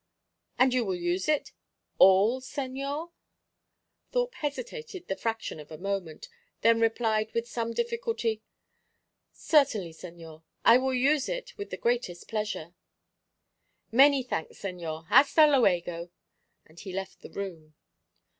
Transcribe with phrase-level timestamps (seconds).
[0.57, 1.51] "And you will use it
[1.99, 3.11] all, señor?"
[4.11, 6.27] Thorpe hesitated the fraction of a moment,
[6.61, 8.41] then replied with some difficulty,
[9.31, 10.41] "Certainly, señor.
[10.65, 12.73] I will use it with the greatest pleasure."
[13.91, 15.05] "Many thanks, señor.
[15.09, 16.09] Hasta luego!"
[16.65, 17.75] And he left the room.